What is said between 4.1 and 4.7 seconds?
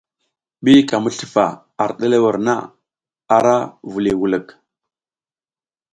wulik.